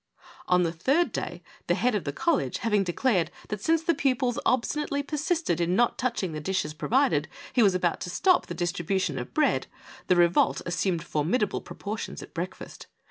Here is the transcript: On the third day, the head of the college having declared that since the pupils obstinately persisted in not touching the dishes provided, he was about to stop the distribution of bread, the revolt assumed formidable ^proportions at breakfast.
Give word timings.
On 0.47 0.63
the 0.63 0.71
third 0.71 1.11
day, 1.11 1.43
the 1.67 1.75
head 1.75 1.93
of 1.93 2.05
the 2.05 2.11
college 2.11 2.57
having 2.65 2.83
declared 2.83 3.29
that 3.49 3.61
since 3.63 3.83
the 3.83 3.93
pupils 3.93 4.39
obstinately 4.47 5.03
persisted 5.03 5.61
in 5.61 5.75
not 5.75 5.99
touching 5.99 6.31
the 6.31 6.39
dishes 6.39 6.73
provided, 6.73 7.27
he 7.53 7.61
was 7.61 7.75
about 7.75 7.99
to 8.01 8.09
stop 8.09 8.47
the 8.47 8.55
distribution 8.55 9.19
of 9.19 9.35
bread, 9.35 9.67
the 10.07 10.15
revolt 10.15 10.59
assumed 10.65 11.03
formidable 11.03 11.61
^proportions 11.61 12.23
at 12.23 12.33
breakfast. 12.33 12.87